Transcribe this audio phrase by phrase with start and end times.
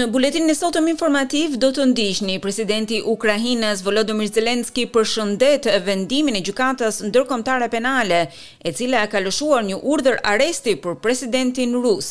[0.00, 6.38] Në buletin e sotëm informativ do të ndishni presidenti i Ukrainës Volodymyr Zelensky përshëndet vendimin
[6.38, 8.20] e gjykatës ndërkombëtare penale,
[8.66, 12.08] e cila ka lëshuar një urdhër aresti për presidentin rus.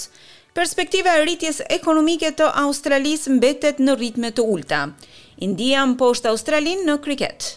[0.59, 4.83] Perspektiva e rritjes ekonomike të Australisë mbetet në ritme të ulta.
[5.49, 7.53] India mposht Australinë në kriket.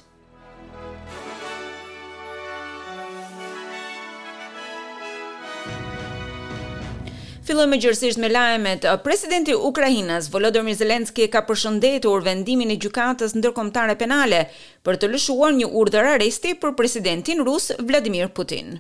[7.43, 8.85] Fillojmë gjërësisht me lajmet.
[9.03, 14.45] Presidenti i Ukrainës Volodymyr Zelensky ka përshëndetur vendimin e gjykatës ndërkombëtare penale
[14.87, 18.79] për të lëshuar një urdhër aresti për presidentin rus Vladimir Putin.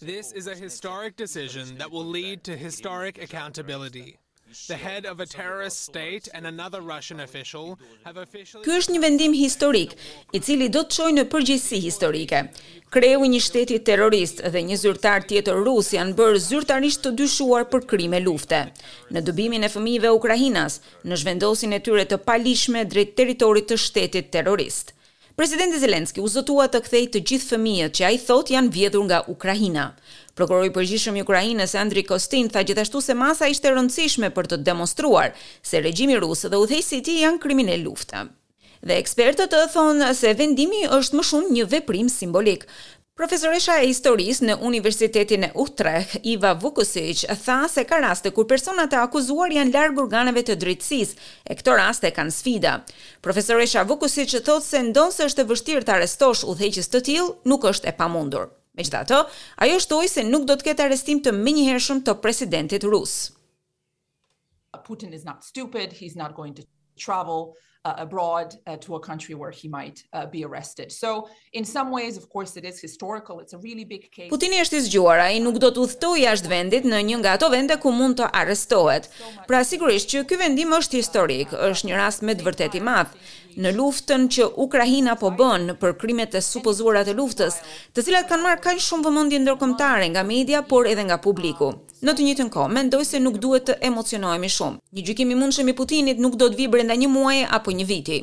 [0.00, 4.08] This is a historic decision that will lead to historic accountability.
[4.66, 9.00] The head of a terrorist state and another Russian official have officially Ky është një
[9.02, 9.90] vendim historik,
[10.32, 12.40] i cili do të çojë në përgjithësi historike.
[12.94, 17.84] Kreu një shteti terrorist dhe një zyrtar tjetër rus janë bërë zyrtarisht të dyshuar për
[17.92, 18.62] krime lufte.
[19.12, 24.32] Në dëbimin e fëmijëve ukrainas, në zhvendosjen e tyre të palishme drejt territorit të shtetit
[24.38, 24.94] terrorist.
[25.38, 29.04] Presidenti Zelenski u zotua të kthej të gjithë fëmijët që a i thot janë vjedhur
[29.06, 29.84] nga Ukrajina.
[30.34, 35.30] Prokurori përgjishëm i Ukrainës Andri Kostin, tha gjithashtu se masa ishte rëndësishme për të demonstruar
[35.62, 38.24] se regjimi rusë dhe u thej si ti janë krimine lufta.
[38.82, 42.66] Dhe ekspertët të thonë se vendimi është më shumë një veprim simbolik.
[43.18, 48.92] Profesoresha e historisë në Universitetin e Utrecht, Iva Vukosic, tha se ka raste kur personat
[48.94, 51.16] e akuzuar janë larg organeve të drejtësisë,
[51.50, 52.76] e këto raste kanë sfida.
[53.26, 57.90] Profesoresha Vukosic thotë se ndonse është e vështirë të arrestosh udhëheqës të tillë, nuk është
[57.90, 58.44] e pamundur.
[58.78, 59.18] Megjithatë,
[59.66, 63.16] ajo shtoi se nuk do të ketë arrestim të menjëhershëm të presidentit rus.
[64.86, 66.62] Putin is not stupid, he's not going to
[67.06, 67.50] travel
[67.84, 70.90] uh, abroad uh, to a country where he might uh, be arrested.
[70.92, 73.40] So in some ways of course it is historical.
[73.40, 74.30] It's a really big case.
[74.30, 77.50] Putini është i zgjuar, ai nuk do të udhëtoj jashtë vendit në një nga ato
[77.54, 79.10] vende ku mund të arrestohet.
[79.50, 83.14] Pra sigurisht që ky vendim është historik, është një rast me të vërtetë i madh
[83.58, 87.58] në luftën që Ukraina po bën për krimet e supozuara të luftës,
[87.94, 91.72] të cilat kanë marrë kaq shumë vëmendje ndërkombëtare nga media por edhe nga publiku.
[92.06, 94.78] Në të njëjtën kohë, mendoj se nuk duhet të emocionohemi shumë.
[94.94, 97.88] Një gjykim i mundshëm i Putinit nuk do të vijë brenda një muaji apo një
[97.90, 98.20] viti.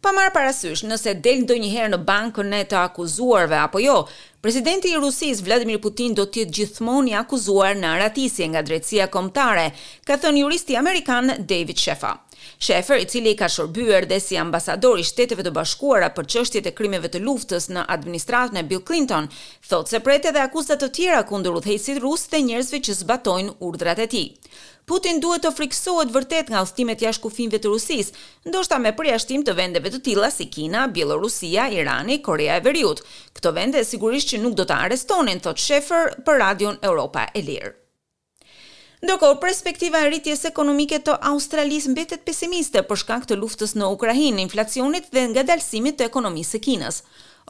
[0.00, 3.96] Pa marrë parasysh nëse del ndonjëherë në bankën e të akuzuarve apo jo,
[4.42, 9.10] presidenti i Rusisë Vladimir Putin do të jetë gjithmonë i akuzuar në ratisje nga drejtësia
[9.10, 9.72] kombëtare,
[10.06, 12.14] ka thënë juristi amerikan David Sheffa.
[12.58, 16.74] Shefer, i cili ka shërbyer dhe si ambasador i Shteteve të Bashkuara për çështjet e
[16.78, 19.28] krimeve të luftës në administratën e Bill Clinton,
[19.70, 24.02] thot se pret edhe akuzat të tjera kundër udhëheqësit rus dhe njerëzve që zbatojnë urdhrat
[24.04, 24.26] e tij.
[24.88, 28.14] Putin duhet të friksohet vërtet nga udhëtimet jashtëkufive të Rusisë,
[28.48, 33.02] ndoshta me përjashtim të vendeve të tilla si Kina, Bielorusia, Irani, Korea e Veriut.
[33.36, 37.74] Këto vende sigurisht që nuk do ta arrestonin, thot Shefer për Radion Europa e Lirë.
[38.98, 44.42] Ndërkohë, perspektiva e rritjes ekonomike të Australisë mbetet pesimiste për shkak të luftës në Ukrainë,
[44.42, 46.98] inflacionit dhe ngadalësimit të ekonomisë së Kinës.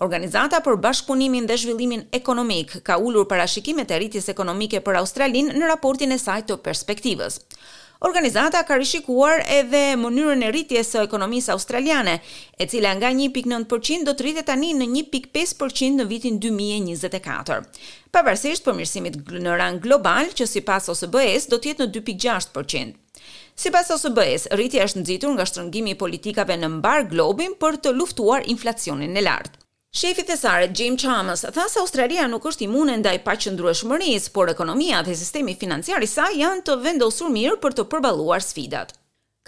[0.05, 5.73] Organizata për Bashkëpunimin dhe Zhvillimin Ekonomik ka ulur parashikimet e rritjes ekonomike për Australinë në
[5.73, 7.41] raportin e saj të perspektivës.
[8.01, 12.13] Organizata ka rishikuar edhe mënyrën e rritjes së ekonomisë australiane,
[12.55, 17.59] e cila nga 1.9% do të rritet tani në 1.5% në vitin 2024.
[18.15, 22.95] Pavarësisht përmirësimit në rang global që sipas OSBE-s do të jetë në 2.6%.
[23.59, 28.47] Sipas OSBE-s, rritja është nxitur nga shtrëngimi i politikave në mbar globin për të luftuar
[28.55, 29.65] inflacionin e lartë.
[29.99, 35.17] Shefi thesare Jim Chalmers tha se Australia nuk është imune ndaj paqëndrueshmërisë, por ekonomia dhe
[35.19, 38.93] sistemi financiar i saj janë të vendosur mirë për të përballuar sfidat.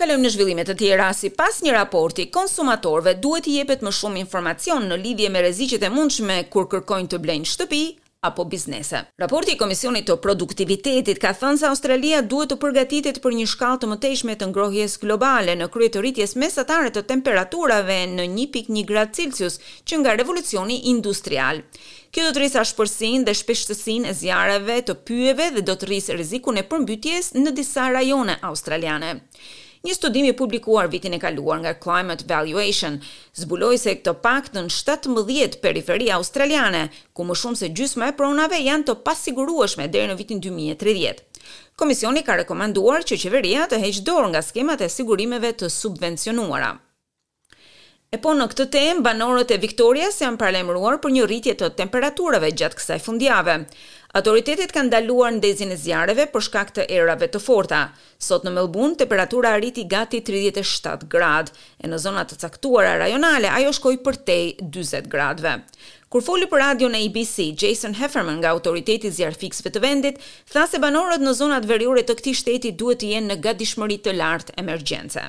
[0.00, 1.06] Kalojmë në zhvillime të tjera.
[1.14, 5.94] Sipas një raporti, konsumatorëve duhet i jepet më shumë informacion në lidhje me rreziqet e
[5.94, 7.84] mundshme kur kërkojnë të blejnë shtëpi,
[8.22, 8.98] apo biznese.
[9.22, 13.80] Raporti i Komisionit të Produktivitetit ka thënë se Australia duhet të përgatitet për një shkallë
[13.80, 19.16] të mëtejshme të ngrohjes globale në krye të rritjes mesatare të temperaturave në 1.1 gradë
[19.22, 19.56] Celsius
[19.88, 21.62] që nga revolucioni industrial.
[22.12, 26.18] Kjo do të rrisë ashpërsinë dhe shpeshtësinë e zjarreve të pyjeve dhe do të rrisë
[26.20, 29.16] rrezikun e përmbytjes në disa rajone australiane.
[29.80, 32.98] Një studim i publikuar vitin e kaluar nga Climate Valuation
[33.40, 38.90] zbuloi se këto paktën 17 periferi australiane, ku më shumë se gjysma e pronave janë
[38.90, 41.24] të pasigurueshme deri në vitin 2030.
[41.80, 46.74] Komisioni ka rekomanduar që qeveria të heqë dorë nga skemat e sigurimeve të subvencionuara.
[48.12, 52.52] E po në këtë temë, banorët e Viktorias janë paralajmëruar për një rritje të temperaturave
[52.58, 53.56] gjatë kësaj fundjave.
[54.10, 57.78] Autoritetet kanë ndaluar ndezjen e zjareve për shkak të erave të forta.
[58.26, 61.52] Sot në Melbourne temperatura arriti gati 37 gradë
[61.86, 65.52] e në zonat të caktuara rajonale ajo shkoi përtej 40 gradëve.
[66.10, 70.18] Kur foli për radion në ABC, Jason Hefferman nga autoriteti zjarfikësve të vendit,
[70.50, 74.16] tha se banorët në zonat veriore të këtij shteti duhet të jenë në gatishmëri të
[74.18, 75.28] lartë emergjence.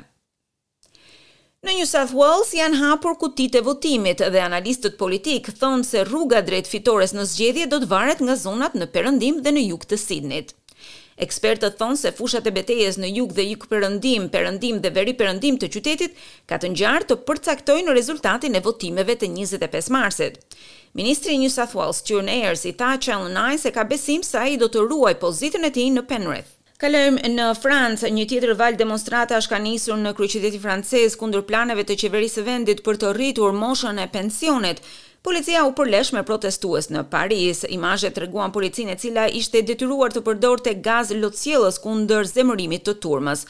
[1.67, 6.39] Në New South Wales janë hapur kutitë e votimit dhe analistët politik thonë se rruga
[6.47, 9.99] drejt fitores në zgjedhje do të varet nga zonat në Perëndim dhe në jug të
[10.05, 10.55] Sidnit.
[11.21, 15.59] Ekspertët thonë se fushat e betejës në jug dhe jug Perëndim, Perëndim dhe Veri Perëndim
[15.61, 16.17] të qytetit
[16.49, 20.39] ka të ngjarë të përcaktojnë rezultatin e votimeve të 25 marsit.
[20.97, 24.41] Ministri i New South Wales, Stuart Ayers, i tha Channel 9 se ka besim se
[24.41, 26.57] ai do të ruaj pozicionin e tij në Penrith.
[26.81, 31.83] Kalojmë në Francë, një tjetër val demonstrata është ka nisur në kryqiteti francez kundër planeve
[31.85, 34.81] të qeverisë së vendit për të rritur moshën e pensionit.
[35.21, 40.09] Policia u përlesh me protestues në Paris, imazhe të reguan policin e cila ishte detyruar
[40.09, 43.45] të përdorte gaz lotësjelës kundër zemërimit të turmës.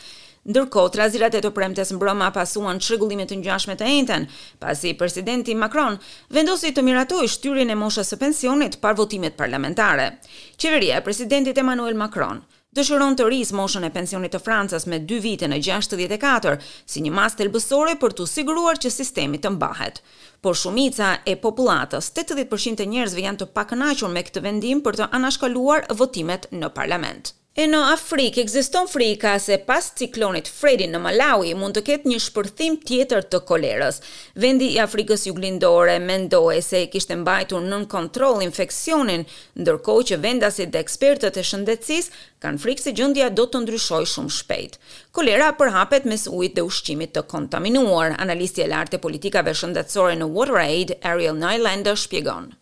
[0.52, 4.28] Ndërkohë, trazirat e të premtes mbroma pasuan çrregullime të ngjashme të enten,
[4.60, 6.02] pasi presidenti Macron
[6.36, 10.18] vendosi të miratojë shtyrjen e moshës së pensionit pa votimet parlamentare.
[10.60, 12.44] Qeveria e presidentit Emmanuel Macron
[12.78, 16.54] dëshiron të rrisë moshën e pensionit të Francës me 2 vite në 64
[16.94, 20.00] si një mas të elbësore për të siguruar që sistemi të mbahet.
[20.46, 25.12] Por shumica e popullatës, 80% e njerëzve janë të pakënaqur me këtë vendim për të
[25.20, 27.36] anashkaluar votimet në parlament.
[27.60, 32.20] E në Afrikë egziston frika se pas ciklonit fredin në Malawi mund të ketë një
[32.26, 33.98] shpërthim tjetër të kolerës.
[34.40, 39.26] Vendi i Afrikës juglindore mendoj se kishtë mbajtur nën kontrol infekcionin,
[39.60, 42.08] ndërkohë që vendasit dhe ekspertët e shëndetsis
[42.40, 44.80] kanë frikë se gjëndja do të ndryshoj shumë shpejt.
[45.20, 50.32] Kolera përhapet mes ujit dhe ushqimit të kontaminuar, analisti e lartë e politikave shëndetsore në
[50.40, 52.56] WaterAid, Ariel Nylander, shpjegonë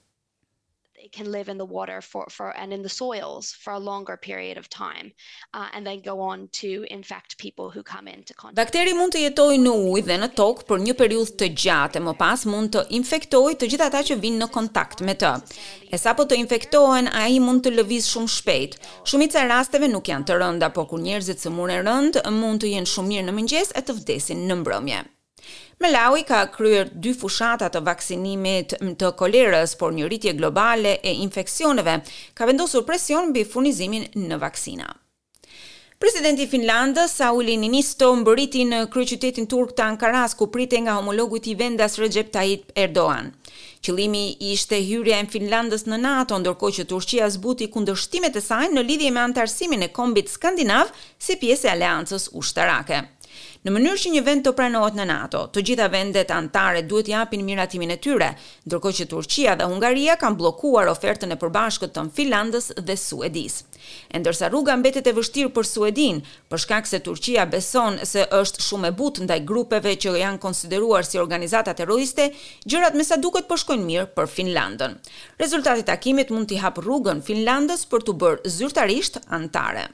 [1.12, 4.58] can live in the water for for and in the soils for a longer period
[4.58, 5.12] of time
[5.54, 8.58] uh, and then go on to infect people who come into contact.
[8.60, 12.06] Bakteri mund të jetojë në ujë dhe në tokë për një periudhë të gjatë, e
[12.10, 15.34] më pas mund të infektojë të gjithë ata që vinë në kontakt me të.
[15.94, 18.80] E sapo të infektohen, ai mund të lëviz shumë shpejt.
[19.10, 22.94] Shumica e rasteve nuk janë të rënda, por kur njerëzit sëmurën rënd, mund të jenë
[22.96, 25.06] shumë mirë në mëngjes e të vdesin në mbrëmje.
[25.82, 31.98] Malawi ka kryer dy fushata të vaksinimit të kolerës, por një rritje globale e infeksioneve
[32.36, 34.90] ka vendosur presion mbi furnizimin në vaksina.
[36.00, 41.40] Presidenti i Finlandës Sauli Niinisto mbërriti në kryeqytetin turk të Ankaras ku pritej nga homologu
[41.52, 43.34] i vendas Recep Tayyip Erdogan.
[43.84, 44.22] Qëllimi
[44.52, 49.12] ishte hyrja e Finlandës në NATO, ndërkohë që Turqia zbuti kundërshtimet e saj në lidhje
[49.12, 53.04] me antarësimin e kombit skandinav si pjesë e aleancës ushtarake.
[53.68, 57.44] Në mënyrë që një vend të pranohet në NATO, të gjitha vendet antare duhet japin
[57.48, 58.30] miratimin e tyre,
[58.70, 63.60] ndërkohë që Turqia dhe Hungaria kanë bllokuar ofertën e përbashkët të Finlandës dhe Suedis.
[64.14, 66.22] E ndërsa rruga mbetet e vështirë për Suedin,
[66.52, 71.08] për shkak se Turqia beson se është shumë e butë ndaj grupeve që janë konsideruar
[71.10, 72.30] si organizata terroriste,
[72.66, 75.00] gjërat me sa duket po shkojnë mirë për Finlandën.
[75.40, 79.88] Rezultati i takimit mund t'i hap rrugën Finlandës për të bërë zyrtarisht antare.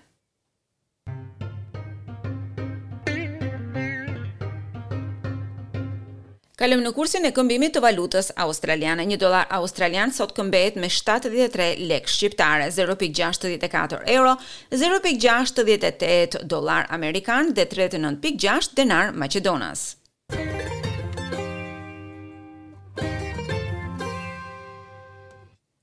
[6.56, 9.04] Kalëm në kursin e këmbimit të valutës australiane.
[9.10, 14.38] Një dolar australian sot këmbet me 73 lek shqiptare, 0.64 euro,
[14.80, 19.90] 0.68 dolar amerikan dhe 39.6 denar Macedonas.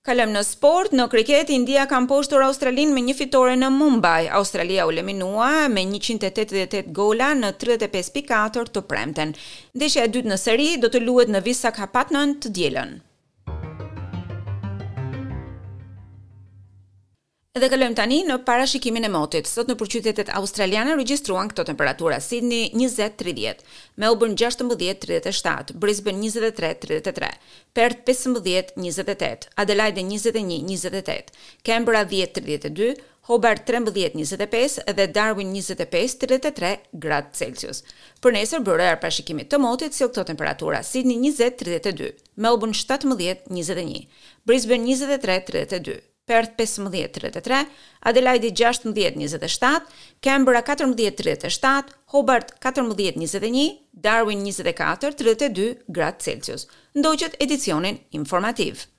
[0.02, 4.24] Kalëm në sport, në kriket, India kam poshtur Australin me një fitore në Mumbai.
[4.38, 9.36] Australia u leminua me 188 gola në 35.4 të premten.
[9.78, 12.98] Ndeshja e dytë në seri do të luet në Visakhapatnam të djelën.
[17.52, 19.44] Edhe kalojm tani në parashikimin e motit.
[19.44, 23.58] Sot në qytetet australiane regjistruan këto temperatura: Sydney 20-30,
[24.00, 27.26] Melbourne 16-37, Brisbane 23-33,
[27.76, 31.36] Perth 15-28, Adelaide 21-28,
[31.68, 32.88] Canberra 10-32,
[33.28, 36.70] Hobart 13-25 dhe Darwin 25-33
[37.04, 37.82] gradë Celsius.
[38.24, 42.14] Për nesër bëhet parashikimi të motit si këto temperatura: Sydney 20-32,
[42.48, 44.08] Melbourne 17-21,
[44.48, 45.98] Brisbane 23-32.
[46.26, 47.64] Perth 15.33,
[48.04, 49.66] Adelaide 16.27,
[50.20, 56.68] Canberra 14.37, Hobart 14.21, Darwin 24.32 gradë Celsius.
[56.94, 58.91] Ndoqët edicionin informativë.